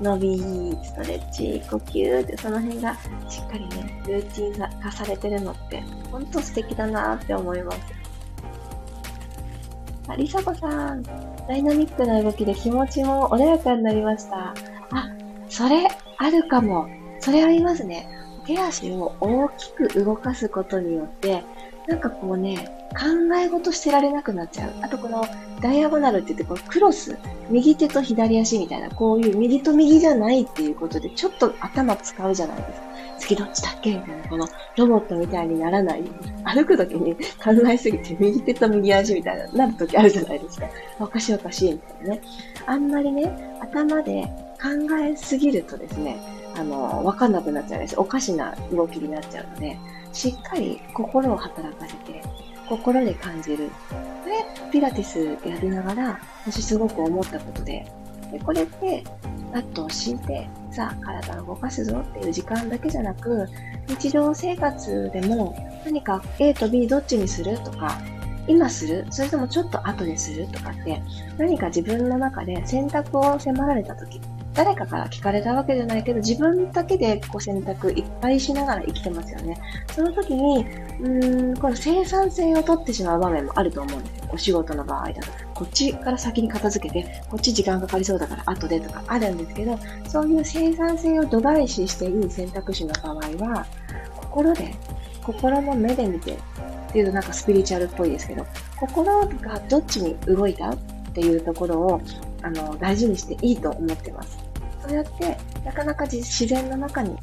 [0.00, 0.38] 伸び、
[0.84, 2.94] ストレッチ、呼吸ってその辺が
[3.28, 7.78] しっかりね、ルーティン化されてるのって、ほんと素敵だなって思います。
[10.08, 14.54] あ、りさこさん、ダイナミックな動きで気持ちも穏やかになりました。
[14.90, 15.08] あ、
[15.48, 16.88] それ、あるかも。
[17.20, 18.08] それありますね。
[18.46, 21.44] 手足を大きく動かすことによって、
[21.88, 24.72] なんかこうね、考え事してられなくなっちゃう。
[24.82, 25.24] あとこの
[25.62, 27.16] ダイアゴナルって言ってこのクロス、
[27.48, 32.88] 右手と左足みたいな、こういう右と右じゃないっていうことで、ちょっと頭使うじゃないですか。
[33.20, 36.04] 次どっちだっけみたいな、このロボットみたいにならない。
[36.44, 40.68] 歩くときに考えすぎて右手と右足みたいな、なるときあるじゃないですか。
[41.00, 42.20] おかしいおかしいみたいなね。
[42.66, 44.68] あんまりね、頭で考
[45.00, 46.18] えすぎるとですね、
[46.54, 47.98] あの、わかんなくなっちゃうんです。
[47.98, 49.78] おかしな動きになっちゃうので、
[50.12, 52.22] しっかり心を働かせて、
[52.68, 53.70] 心で感じる。
[54.24, 57.86] これ、ピラティスやりながら、私すごく思ったことで、
[58.32, 59.04] でこれって、
[59.52, 63.46] パッとを敷いて、さあ、体を動かすぞっていう時間だけじゃなく、
[63.88, 67.98] 日常生活でも何か A と B どっちにするとか、
[68.46, 71.02] 今するそれともちょっと後でするとかって、
[71.38, 74.20] 何か自分の中で選択を迫られた時、
[74.58, 79.56] 誰かから聞かれたわけじゃないけど、自分だけでこう選択いっぱいしながら生きてますよね。
[79.94, 80.66] その時に、
[80.98, 84.30] うーん、この生産性を取ってしまう場面もあると思うんですよ。
[84.32, 85.28] お仕事の場合だと。
[85.54, 93.14] こっちから先に片付けて、こっち時間かかりそうだから後でとかあるんですけど、そういう生産性を度外視していい選択肢の場合
[93.46, 93.64] は、
[94.16, 94.74] 心で、
[95.22, 96.36] 心の目で見て、っ
[96.92, 98.44] ていうとなんかスピリチュアルっぽいですけど、
[98.76, 100.76] 心がどっちに動いたっ
[101.14, 102.00] ていうところを
[102.42, 104.47] あの大事にしていいと思ってます。
[104.88, 107.16] そうやって、なかなか自然の中に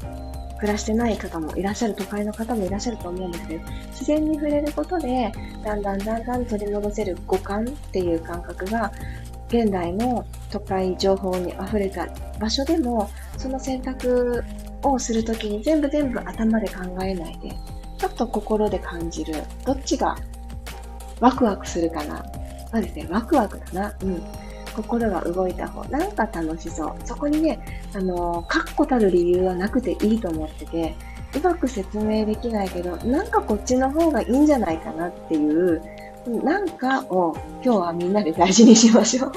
[0.58, 5.32] 暮らしてない方もいらっしゃる、都会の方もいらっしゃると思うんですけど、自然に触れることで、
[5.64, 8.92] だんだんだんだん取り戻せる五感っていう感覚が、
[9.48, 12.08] 現代の都会情報に溢れた
[12.40, 14.42] 場所でも、その選択
[14.82, 17.50] をするときに全部全部頭で考えないで、
[17.98, 19.34] ちょっと心で感じる。
[19.64, 20.16] どっちが
[21.20, 22.24] ワクワクするかな。
[22.70, 23.94] そうですね、ワクワクだな。
[24.02, 24.22] うん。
[24.76, 26.96] 心が動いた方、なんか楽しそう。
[27.04, 27.58] そこにね、
[27.94, 30.94] あの、確固たる理由はなくていいと思ってて、
[31.34, 35.82] うまく説明できないけど、なんかこっちの方がいいんじゃないかなっていう、
[36.44, 39.32] なんかを今日はみんなで大事にしましょう。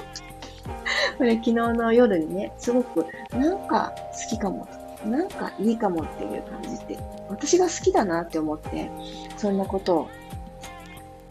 [1.17, 4.67] これ昨日の夜にね、すごくなんか好きかも、
[5.05, 6.99] なんかいいかもっていう感じで、
[7.29, 8.89] 私が好きだなって思って、
[9.37, 10.09] そんなことを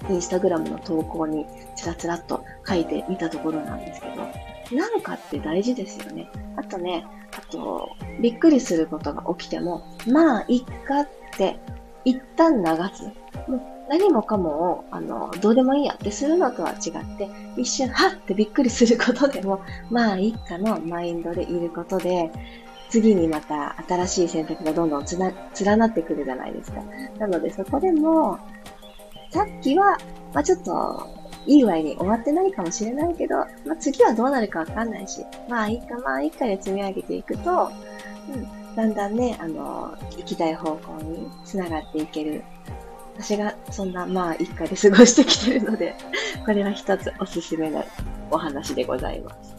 [0.08, 6.30] インスタグラムの投稿につらつらっと書いてみたところなんですけど、なんかって大事ですよね。
[6.56, 7.06] あとね、
[7.36, 7.88] あと、
[8.20, 11.58] びっくりすることが起きても、まあ、いっかって
[12.04, 13.04] 一旦流す。
[13.50, 22.30] もう何もかもを、あの、どうでもいいやってするのとは違って、一瞬、はってびっくりすることでも、まあ、いっかのマインドでいることで、
[22.90, 25.32] 次にまた新しい選択がどんどんつな、
[25.64, 26.82] 連なってくるじゃないですか。
[27.18, 28.38] なのでそこでも、
[29.30, 29.98] さっきは、
[30.32, 33.36] まあちょっと、いい具合に終わってないかもしれないけど、
[33.66, 37.70] まあ次はどうなるかわかんないし、まあいいか、まあいいかで積み上げていくと、
[38.34, 42.42] うん、だんだんね、あの、行きたい方向に繋がっていける。
[43.18, 45.94] 私がそんな、まあ一家で過ごしてきてるので、
[46.44, 47.84] これは一つおすすめの
[48.30, 49.56] お話でございます。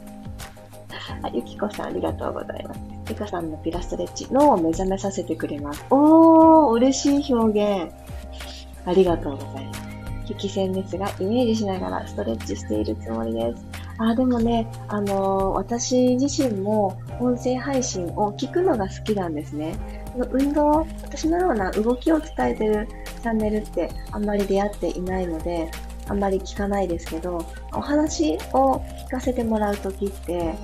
[1.23, 2.79] あ、ゆきこさんありがとうございます。
[3.09, 5.83] ゆかさんのピラストレッチ、脳を目覚めさせてくれます。
[5.89, 8.08] おー、嬉しい表現。
[8.89, 9.81] ありがとうございます。
[10.29, 13.65] 引き線ですが、イメージしながらストレッチしているつもりです。
[13.97, 19.75] あ、でもね、あのー、私自身も音声配信を聞くのが好きなんですね。
[20.31, 22.87] 運動、私のような動きを伝えてる
[23.21, 25.71] チャンネルってあんまり出会っていないので、
[26.07, 30.55] あんまり聞かないですけど、お話を聞かせてもらうときって、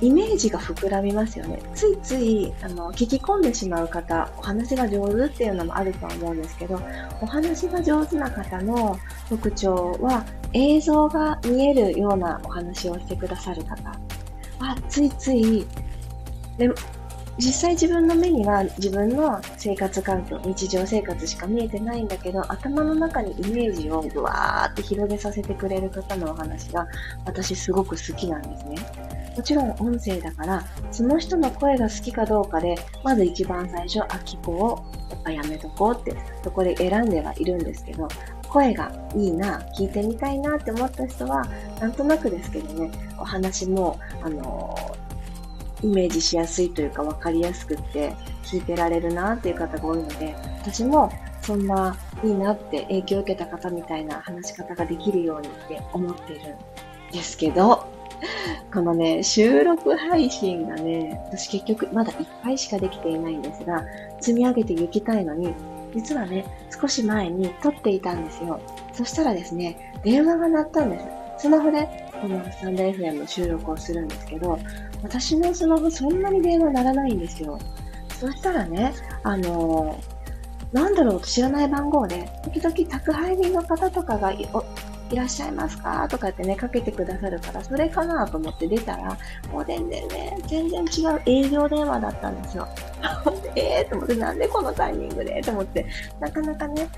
[0.00, 1.58] イメージが膨らみますよね。
[1.74, 6.80] ついつい、あの、聞き込んでしまう方、お話が上手っていうのもあるとは思うんですけど、
[7.22, 13.90] お話が上手な方の特徴は、映像が見えるようなお話をしてくださる方
[14.58, 15.66] は、ついつい、
[17.38, 26.86] 実際自分の目には自分の生活環境、日常生活しか見えてないんだけど、頭の中にイメージをぐわーって広げさせてくれる方のお話が
[27.26, 28.76] 私すごく好きなんですね。
[29.36, 38.08] もちろん音声だから、その人の声が好きかどうかで、まず一番最初、あ、聞こう、やっぱやめとこうって、そこで選んではいるんですけど、
[38.48, 41.46] 声がいいな、聞いてみたいなって思った人は、
[41.80, 44.74] なんとなくですけどね、お話も、あの
[45.82, 51.12] イメージしやすいというか分かりやすくって聞いてられるなっていう方が多いので、私も
[51.42, 57.86] そんないいなって影響を受けた方みたいな話し方ができるようにって思ってるんですけど、
[58.72, 63.84] このね、収録配信がね、私結局まだ1回しかできていないんですが、
[64.20, 65.54] 積み上げていきたいのに、
[65.94, 68.60] 実はね、少し前に撮っていたんですよ。
[68.92, 71.06] そしたらですね、電話が鳴ったんです。
[71.38, 71.86] スマホで
[72.20, 74.58] このスタンド FM の収録をするんですけど、
[75.02, 77.58] 私のスマホそんなに電話鳴らないんですよ。
[78.20, 84.48] そしたらね、あのー、なんだろうと知らない番号で、時々宅配便の方とかがい
[85.14, 86.08] らっしゃいますか？
[86.08, 89.16] とかってね、かけてくださるから、それかなと思って出たら、
[89.52, 92.66] もう全然ね、全然違う営業電話だったんですよ。
[93.54, 95.40] えーと思って、なんでこのタイミングで？
[95.42, 95.86] と思って、
[96.18, 96.88] なかなかね、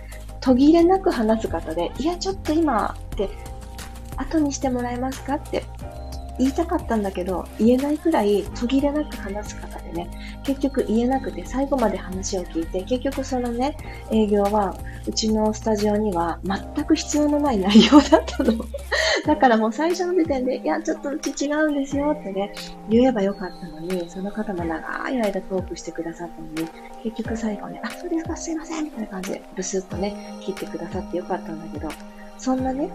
[0.40, 3.28] 途切れなく話す方で、いや、ちょっと今って、
[4.16, 5.34] 後にしてもらえますか？
[5.34, 5.64] って
[6.38, 10.10] 言いたかったんだけど、言えないくらい途切れなく話す方でね、
[10.44, 13.76] 結局言えなくて最後まで話を聞いて、結局そのね、
[14.10, 18.52] 営業はうちのスタジオには全く必要のない内容だったの。
[19.26, 22.52] だからもう最初の時点で、いや、ちょっとうち違うんですよってね、
[22.88, 26.68] 言えばよかったのに、その方も長い間トークしてくださったのに、
[27.02, 31.88] 結局最後ね、あ、そうですか、すいません、みたいな感じで、ブスッとね、切ってくださってよかったんだけど、
[32.38, 32.88] そんなね、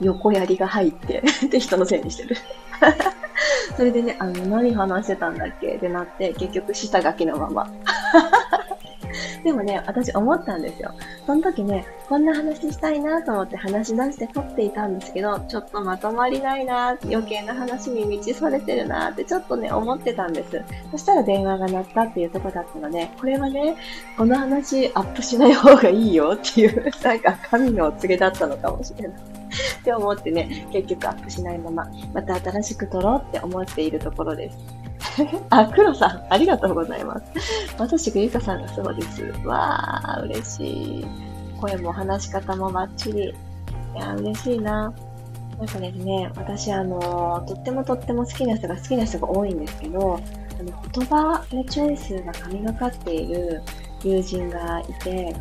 [0.00, 2.36] 横槍が入って で、人のせいにしてる
[3.76, 5.74] それでね、あの、何話してたんだっけ？
[5.76, 7.70] ってなって、結局下書きのまま
[9.44, 10.92] でもね、私思ったんですよ。
[11.26, 20.62] その時ね、こんな話したいなと思って話し出して撮っていたんですけど、ちょっとまとまりないな余計な話に満ちそれてるなってちょっとね、思ってたんです。
[20.90, 23.76] そしたら電話が鳴ったっていうとこだったので、これはね、
[24.16, 29.35] この話アップしない方がいいよっていう、なんか神のお告げだったのかもしれない。
[29.80, 34.58] って思ってね、結局アップしないまま、また新しく撮ろうって思っているところです。
[35.50, 37.24] あ、黒さん、ありがとうございます。
[37.78, 39.22] 私がゆかさんがそうです。
[39.44, 41.06] わー、嬉しい。
[41.60, 43.28] 声も話し方もバッチリ。
[43.28, 44.92] いや、嬉しいな。
[45.58, 50.20] なんかですね、私あの、とってもとっても好きな人が好きな人が多いんですけど、
[50.58, 53.62] あの言葉のチョイスが神がかっている
[54.02, 55.34] 友人がいて、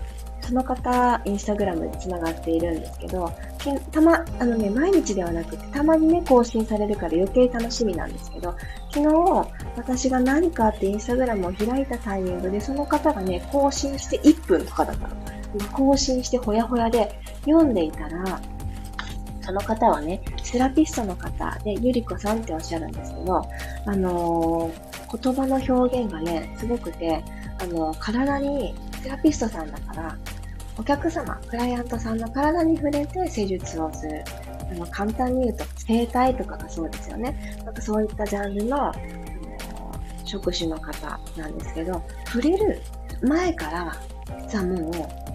[0.48, 8.56] その方、インスタグラムで繋がっているんですけど、けたま、あのね、毎日ではなくて、たまにね、更新されるから余計楽しみなんですけど、
[8.94, 15.16] 昨日、私が何かってインスタグラムを開いたタイミングで、その方がね、更新して1分とかだったの。
[15.72, 18.40] 更新してほやほやで読んでいたら、
[19.42, 23.42] その方はね、セラピストの方で、ゆりこさんっておっしゃるんですけど、
[23.86, 27.24] あのー、言葉の表現がね、すごくて、
[27.60, 30.18] あのー、体に、セラピストさんだから、
[30.78, 34.24] お客様、クライアントさんの体に触れて施術をする。
[34.72, 37.56] あの簡単に言うと、整体とかがそうですよね。
[37.64, 38.96] なんかそういったジャンルの、あのー、
[40.26, 42.82] 職種の方なんですけど、触れる
[43.22, 43.96] 前から、
[44.42, 45.26] 実はもう、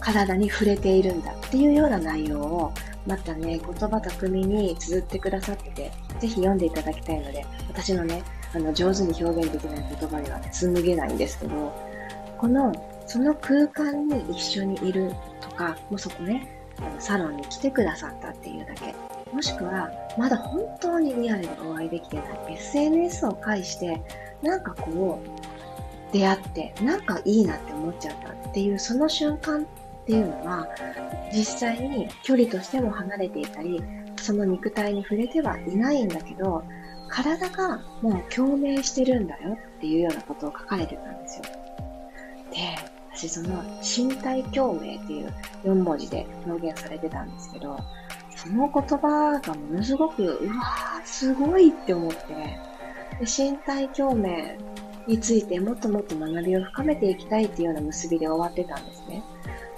[0.00, 2.72] 体に触れているんだっていうような内容を
[3.06, 8.22] またね、言葉巧みに綴ってくださってて、ぜひ読んでいただきたいので、私のね、
[8.54, 11.72] あの、上手に表現できない言葉には紡げないんですけど、
[12.38, 12.72] この、
[13.08, 16.46] その空間に一緒にいるとか、もうそこね、
[16.98, 18.94] サロンに来てくださったっていうだけ。
[19.32, 24.02] もしくは、まだ本当にリアルにお会いできてない SNS を介して、
[24.42, 29.66] なんかこう、出会って、なんかいいなって思っちゃったっていう、その瞬間っ
[30.06, 30.68] ていうのは、
[31.32, 33.82] 実際に距離としても離れていたり、
[34.16, 36.62] その肉体に触れてはいないんだけど、
[37.08, 41.44] 体がもう共鳴してるんだよっていうようなことを書かれてたんですよ。
[42.50, 47.76] で、私その身体共鳴っていう4文字で表現されてたんですけど、
[48.36, 52.58] その言葉がものすごく、うわー、すごいって思って、で
[53.26, 54.56] 身体共鳴
[55.08, 59.24] についてもっともっと学びを深めていきたいっていうような結びで終わってたんですね。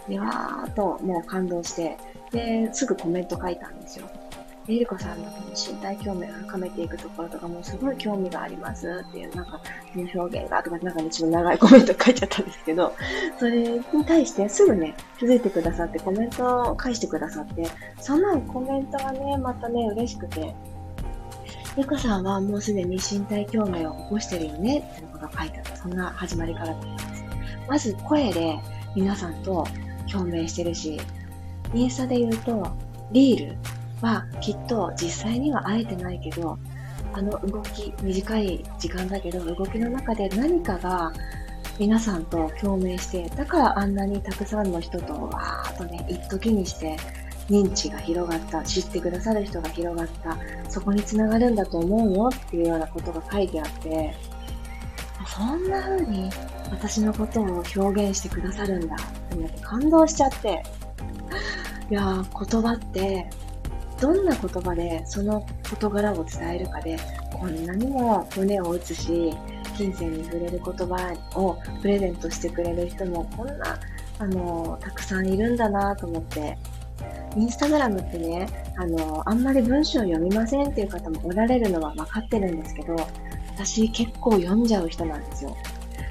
[0.06, 1.96] で、わーっともう感動して、
[2.32, 4.06] で、すぐコメント書いたんですよ。
[4.76, 9.60] えりこさんの身体興味を深めていくところとかもすごい興味がありますっていう、なんか、
[9.92, 12.94] その表現がとか、なんかね、ちょっと長いコメント書いちゃったんですけど、
[13.38, 17.66] それに対してすぐね、気づいてくださって、コメントを返してくださって、
[17.98, 20.54] そのコメントがね、またね、嬉しくて、
[21.76, 25.76] ゆかさんはもうすでに身体共鳴を起こしてるよねっていうことが書いてあった。
[25.76, 27.24] そんな始まりからだったんです。
[27.68, 28.58] まず声で
[28.94, 29.66] 皆さんと
[30.10, 31.00] 共鳴してるし、
[31.74, 32.66] インスタで言うと、
[33.12, 33.56] リール
[34.00, 36.58] はきっと実際には会えてないけど、
[37.12, 41.12] あの動き、短い時間だけど、動きの中で何かが
[41.78, 46.96] 皆さんと共鳴して、だからあんなにたくさんの人とわーっとね、一時にして
[47.48, 50.36] 認知が広がった、知ってくださる人が広がった、
[50.70, 54.14] そこにつながるんだと思うよっていうようなことが書いてあって、
[55.26, 56.30] そんな風に
[56.70, 60.62] 私のことを表現してくださるんだって思って感動しちゃって、
[61.90, 63.28] いやー、言葉って、
[64.00, 66.98] どんな言葉でその事柄を伝えるかで、
[67.32, 69.32] こんなにも胸を打つし、
[69.76, 73.78] 金銭に触れる言葉をプレゼントしてくれる人もこんな、
[74.18, 76.58] あのたくさんいるんだなと思って、
[77.36, 82.96] インスタグラムってね、あのあんまり文章を読みませんっていう方もおられるのは分かってるんですけど、
[83.54, 85.56] 私結構読んじゃう人なんですよ。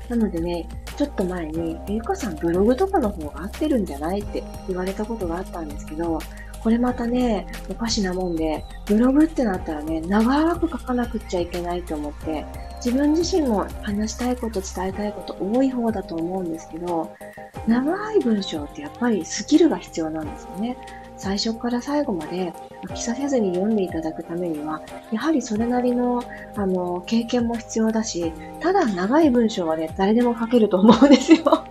[0.10, 6.20] なのでね、ちょっと前に、ゆかさんブログとかの方が合ってるんじゃないって言われたことがあったんですけど、
[6.64, 12.46] これまたね、おかしなもんで、ブログってなったらね、長く書かなくっちゃいけないと思って、
[12.84, 17.12] 自分自身も話したいこと、伝えたいこと多い方だと思うんですけど、
[17.68, 20.78] 長い文章ってやっぱりスキルが必要なんですよね。
[21.18, 22.54] 最初から最後まで
[22.88, 26.24] 飽きさせずに読んでいただくためには、やはりそれなりの、
[26.56, 31.66] あの、経験も必要だし、ただ長い文章はね、誰でも書けると思うんですよ。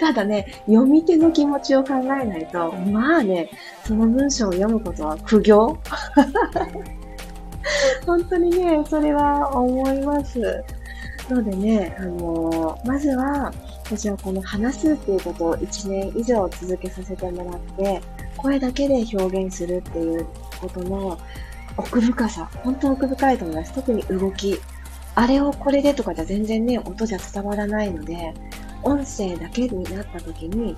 [0.00, 3.50] ただね、読み手の気持ちを考えないと、まあね、
[3.84, 5.78] その文章を読むことは苦行
[8.06, 10.64] 本当にね、それは思います。
[11.30, 13.52] のでね、あのー、まずは、
[13.84, 18.00] 私はこの話すっていうことを1年以上続けさせてもらって、
[18.36, 20.26] 声だけで表現するっていう
[20.60, 21.18] ことの
[21.76, 23.72] 奥深さ、本当奥深いと思います。
[23.72, 24.60] 特に動き。
[25.16, 28.34] あれをこれでとかじゃ全然ね、音じゃ伝わらないので、
[28.84, 30.76] 音声だけになった時に、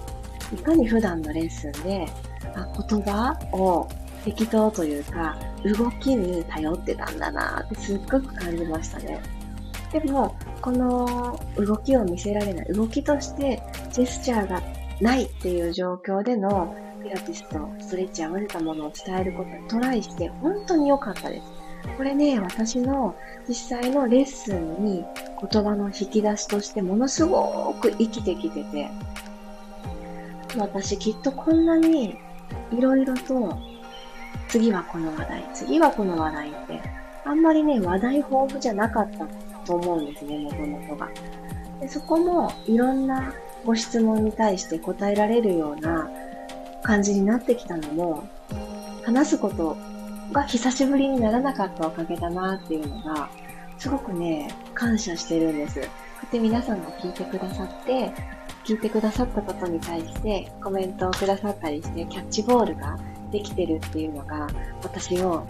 [0.55, 2.07] いかに普段のレッスンで、
[2.55, 3.88] あ言葉を
[4.25, 9.21] 適当というか、動きに頼ってたんだなってすっごく感じましたね。
[9.92, 14.62] でも、この動きを見せられない、動きとしてジェスチャーが
[15.01, 21.55] ないっていう状況でのピラティスとストレッチ合わせたものを伝えることにトライして本当に良かったです。
[21.97, 23.14] これね、私の
[23.49, 25.05] 実際のレッスンに
[25.51, 28.91] 言葉の引き出しとしてものすごく生きてきてて、
[30.57, 32.16] 私きっとこんなに
[32.72, 33.59] いろいろと
[34.49, 36.80] 次はこの話題、次はこの話題って、
[37.24, 39.26] あんまりね、話題豊富じゃなかった
[39.64, 41.09] と思うんですね、もともとが。
[41.80, 43.34] でそこもいろんな
[43.64, 46.09] ご質問に対して答えられるような
[46.82, 48.28] 感じになってきたのも、
[49.05, 49.76] 話すこと
[50.33, 53.29] が久しぶりにならなかったおかげだなっていうのが、
[53.79, 55.81] すごくね、感謝してるんです。
[55.81, 55.91] こうや
[56.27, 58.12] って皆さんが聞いてくださって、
[58.66, 62.99] 聞いてくださったことに対してコメントをくださったりしてキャッチボールが
[63.31, 64.49] できてるっていうのが
[64.83, 65.47] 私を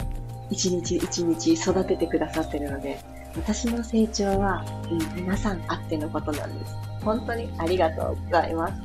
[0.51, 2.99] 一日一日育ててくださってるので
[3.35, 6.75] 私の成長は、うん、皆さんあってのことなんです。
[7.03, 8.81] 本当にありがとうございます。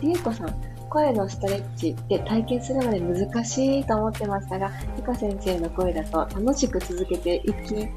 [0.00, 0.54] りえこさん、
[0.88, 7.88] 声のストレッチって体験するまで難しいと思ってましたが、ゆか先生の声だと楽しく続けていき、い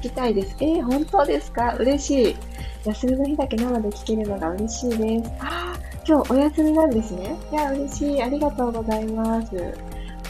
[0.00, 0.56] きたいです。
[0.60, 1.76] えー、本当ですか？
[1.78, 2.36] 嬉しい。
[2.84, 5.30] 休みの日だけ生で聞けるのが嬉しいです。
[5.40, 7.36] ああ、今日お休みなんですね。
[7.52, 8.22] いや、嬉しい。
[8.22, 9.54] ありがとうございます。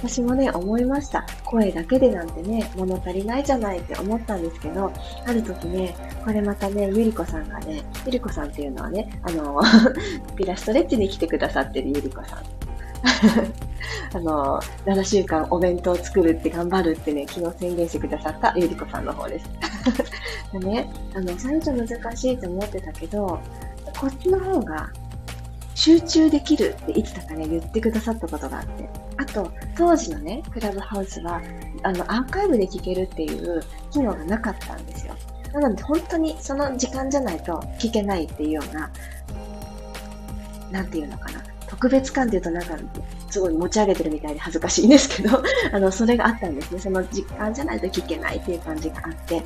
[0.03, 1.25] 私もね、思いました。
[1.45, 4.93] 声だけでなんてね、物足りないじゃないって思ったんですけど、
[5.25, 5.95] ある時ね、
[6.25, 9.63] これまたね、ゆりこさんがね、ゆりこさんっていうのはね、あの、
[10.35, 12.39] ピラストレッチに来てくださってるゆりこさん。
[14.15, 19.49] あの、7週間お弁当を作るって頑張るってね、昨日宣言してくださったゆりこさんの方です。
[20.53, 23.39] でね、あの、最初難しいと思ってたけど、
[24.01, 24.91] こっちの方が
[25.83, 28.89] 集中できるっていつだかね、言ってくださったことがあって。
[29.17, 31.43] あと、当時のね、クラブハウスは、
[31.83, 33.61] あの、アーカイブで聞けるっていう
[33.91, 35.17] 機能がなかったんですよ。
[35.53, 38.93] なので、本当にその時間じゃないと聞けないっていうような、
[40.71, 41.43] なんていうのかな。
[41.67, 42.77] 特別感っていうとなんか、
[43.29, 45.43] すごい持ち上げてるみたいで恥ずかしいんですけど、
[45.75, 46.79] あの、それがあったんですね。
[46.79, 49.43] その時間じゃないと聞けないっていう感じがあって、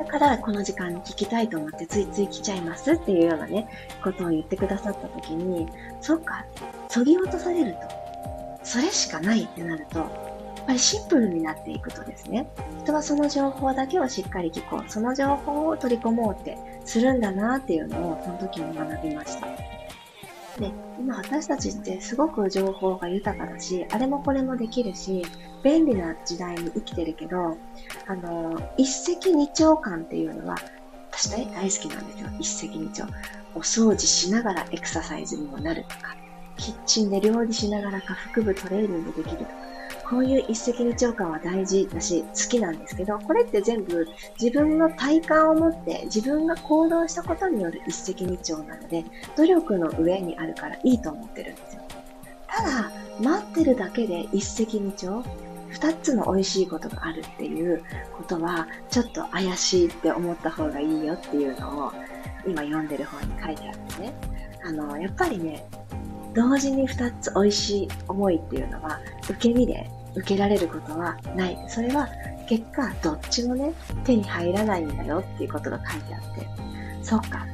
[0.00, 3.68] だからこの時間に聞きたいと思ってついつい来ちゃいますっていうようなね、
[4.02, 5.68] ことを言ってくださった時に、
[6.00, 6.46] そっか、
[6.88, 7.78] そぎ落とされると、
[8.64, 10.08] それしかないってなると、やっ
[10.66, 12.48] ぱりシンプルになっていくとですね、
[12.82, 19.48] 人はその情報だけをしっかり聞こう、その情報を取り込もうってするんだなっていうのをその時に学びました。
[20.60, 25.24] で、今私たちってすごく情報が豊かだし、あれもこれもできるし、
[25.64, 27.56] 便利な時代に生きてるけど、
[28.06, 30.56] あの、一石二鳥感っていうのは、
[31.10, 32.28] 私大好きなんですよ。
[32.38, 33.10] 一石二鳥。
[33.54, 36.14] お掃除しながらエクササイズにもなるとか、
[36.56, 39.50] キッチンで料理しながら下腹部トレーニングできるとか、
[40.10, 44.08] こういう一石二鳥感は大事だし、好きなんですけど、これって全部
[44.40, 49.04] 自分の体感を持って自分が行動したことによる一石二鳥なので、
[49.36, 51.82] 努力の上にあるからいいと思ってるんですよ。
[52.48, 52.90] ただ、
[53.20, 55.24] 待ってるだけで一石二鳥、
[55.68, 57.80] 二つの美味しいことがあるっていう
[58.16, 61.92] ことは、ちょっと怪しいって思った方がいいよっていうのを、
[62.44, 64.12] 今読んでる本に書いてあってね。
[64.64, 65.64] あの、やっぱりね、
[66.34, 68.98] 同時に二つ美味しい思いっていうのは、
[69.28, 71.58] 受け身で受けられることはない。
[71.68, 72.08] それは
[72.48, 73.72] 結果、どっちもね、
[74.04, 76.46] 手に入らないんだよっていうことが書いてあって、
[77.02, 77.46] そっか。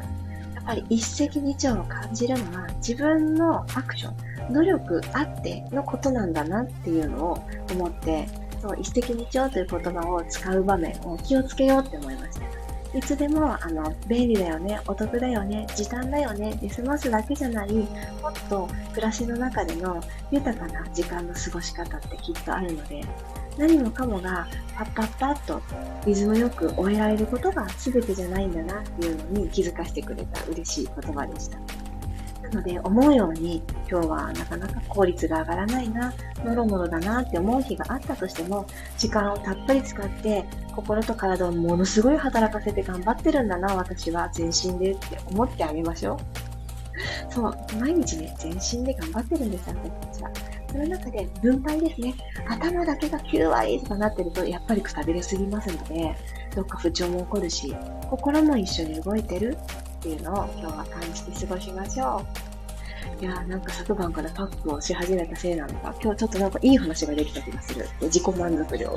[0.54, 7.38] やっぱり一石二鳥を感じるのは自分のアクション、努力あってのことなんだなっていうのを
[7.72, 8.26] 思って、
[8.60, 12.55] そう一石二鳥という言葉を使う場面を気をつけようって思いました。
[12.94, 17.86] いつでも、あの、便利だよね、お得だよね、時短だよね、で済ますだけじゃない、もっ
[18.48, 23.02] と暮らしの中での豊かな時間の過ごし方ってきっとあるので、
[23.58, 25.62] 何もかもがパッパッパッと
[26.06, 31.58] リズムよく終えられることが全てじゃないんだなっていうのに気づかせてくれた嬉しい言葉でした。
[32.50, 36.12] なので、思うように今日はなかなか効率が上がらないな、
[36.44, 38.66] ノロノロだなって思う日があったとしても、
[38.98, 40.44] 時間をたっぷり使って、
[40.74, 47.32] 心と体をものすごい働かせて頑張ってるんだな、私は全身でって思ってあげましょう。
[47.32, 50.30] そう、毎日ね、全身で頑張ってるんです、私たちは。
[50.70, 52.14] その中で分配ですね。
[52.48, 56.14] 頭だけが9割とかなってると、やっぱりくたびれすぎますので、
[56.54, 57.74] どっか不調も起こるし、
[58.10, 59.56] 心も一緒に動いてる
[59.98, 62.24] っていうのを今日は感じて過ごしましょ
[63.20, 63.22] う。
[63.22, 67.88] いやーなんか昨晩からパックをし始めたせいなのか、今日ちょっとなんかいい話ができた気がする。
[68.02, 68.94] 自己満足で終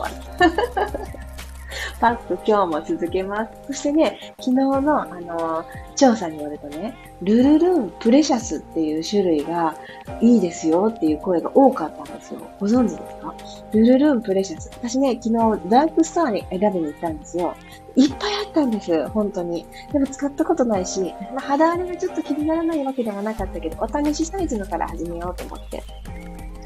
[2.01, 2.17] わる。
[2.17, 3.51] パック今日も続けます。
[3.67, 9.75] そしてね、昨日の、あのー、調査によるとね、ルルルンプレシャスっていう種類が
[10.21, 12.41] いいですよっていう声が多かったんですよ。
[12.59, 13.35] ご存知ですか？
[13.73, 14.69] ルルルンプレシャス。
[14.73, 15.33] 私ね、昨日
[15.69, 17.55] ドラッグストアに選びに行ったんですよ。
[17.95, 19.65] いっぱいあったんです、本当に。
[19.91, 25.83] でも使ったことないし、まあ、肌荒れがちょっと気にならないわけではなかったけど、お試しサイズのから始めようと思って。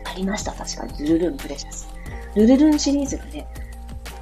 [0.06, 1.08] ありました、確かに。
[1.08, 1.88] ルルルンプレシャス。
[2.36, 3.48] ルルルンシリーズがね、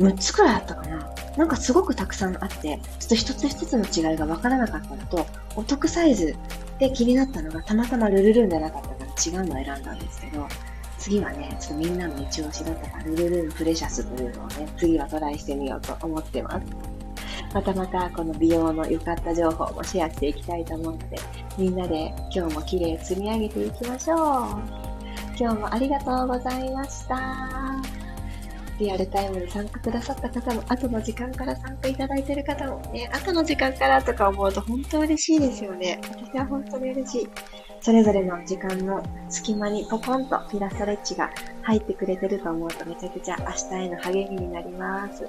[0.02, 1.10] 6つくらいあったかな。
[1.38, 5.26] なんかすごくたくさんあって、ちょっと一つ一つの違いがわからなかったのと、
[5.56, 6.36] お得サイズ
[6.80, 10.48] で気になったのがたまたまルルルンじゃなかったから違うのを選んだんですけど、
[10.98, 16.66] 次はね、ちょっとみんなの一押しだったから、ルルルンプレシャスというのをね、次はトライしてみようと思ってます。
[17.54, 21.18] またまたこの美容の良かった情報もシェアしていきたいと思うので、
[21.58, 24.18] みんなで今日も綺麗積み上げていきましょう。
[25.38, 28.01] 今日もありがとうございました。
[28.82, 36.02] リアルタイムに参加くださった方も、後の時間から参加いただいている方もね、後の時間からとか思うと本当嬉しいですよね。
[36.04, 37.30] 私は本当に嬉しい。
[37.80, 41.30] それぞれの時間の隙間にポコンとピラストレッチが
[41.62, 45.28] 入ってくれてると思うとめちゃくちゃ明日への励みになります。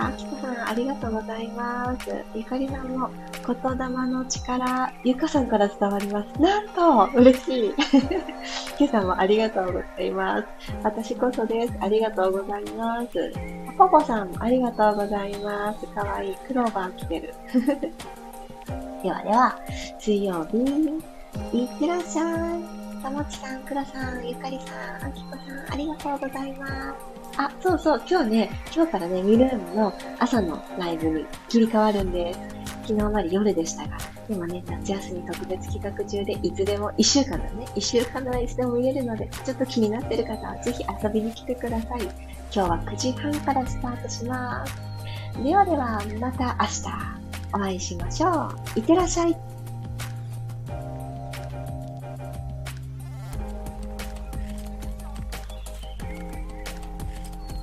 [0.00, 2.24] あきこさん、ありがとうございます。
[2.32, 3.10] ゆかりさんの
[3.44, 6.40] 言霊の力、ゆかさんから伝わります。
[6.40, 7.74] なんと嬉しい
[8.78, 10.46] 今朝もありがとうございます。
[10.84, 11.74] 私こそです。
[11.80, 13.32] ありがとうございます。
[13.76, 15.86] ポポさんもありがとうございます。
[15.88, 16.36] かわいい。
[16.46, 17.34] クローバー来てる。
[19.02, 19.58] ではでは、
[19.98, 20.58] 水曜日、
[21.52, 23.02] いってらっしゃい。
[23.02, 27.17] たもちさん、くらさん、ゆかりさん、あきこさん、ありがとうございます。
[27.38, 32.40] あ、そうそう、今日ね、今日からね、ミルームの朝のライブに切り替わるんです。
[32.82, 33.96] 昨日まで夜でしたが、
[34.28, 42.02] 今ね、夏休み特別企画中で、いつでも、1週間だね、1週間ならいつでも見れるので、ちょっと気になってる方はぜひ遊びに来てください。
[42.02, 42.10] 今
[42.50, 44.74] 日は9時半からスタートします。
[45.44, 46.82] ではでは、また明日
[47.52, 48.30] お会いしましょ
[48.76, 48.80] う。
[48.80, 49.57] いってらっしゃい。